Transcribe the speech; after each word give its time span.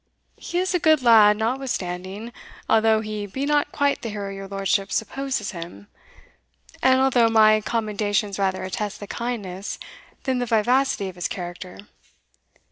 He 0.37 0.57
is 0.57 0.73
a 0.73 0.79
good 0.79 1.03
lad 1.03 1.37
notwithstanding, 1.37 2.33
although 2.67 3.01
he 3.01 3.27
be 3.27 3.45
not 3.45 3.71
quite 3.71 4.01
the 4.01 4.09
hero 4.09 4.31
your 4.33 4.47
lordship 4.47 4.91
supposes 4.91 5.51
him, 5.51 5.89
and 6.81 6.99
although 6.99 7.29
my 7.29 7.61
commendations 7.63 8.39
rather 8.39 8.63
attest 8.63 8.99
the 8.99 9.05
kindness 9.05 9.77
than 10.23 10.39
the 10.39 10.47
vivacity 10.47 11.07
of 11.07 11.13
his 11.13 11.27
character. 11.27 11.81